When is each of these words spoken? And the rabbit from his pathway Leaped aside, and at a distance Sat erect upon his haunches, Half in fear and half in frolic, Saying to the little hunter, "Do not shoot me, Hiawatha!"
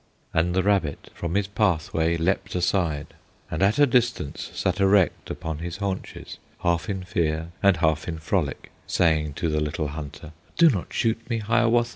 And 0.33 0.55
the 0.55 0.63
rabbit 0.63 1.11
from 1.13 1.35
his 1.35 1.45
pathway 1.45 2.17
Leaped 2.17 2.55
aside, 2.55 3.13
and 3.51 3.61
at 3.61 3.77
a 3.77 3.85
distance 3.85 4.49
Sat 4.51 4.79
erect 4.79 5.29
upon 5.29 5.59
his 5.59 5.77
haunches, 5.77 6.39
Half 6.63 6.89
in 6.89 7.03
fear 7.03 7.49
and 7.61 7.77
half 7.77 8.07
in 8.07 8.17
frolic, 8.17 8.71
Saying 8.87 9.33
to 9.33 9.47
the 9.47 9.59
little 9.61 9.89
hunter, 9.89 10.31
"Do 10.57 10.71
not 10.71 10.91
shoot 10.91 11.19
me, 11.29 11.37
Hiawatha!" 11.37 11.89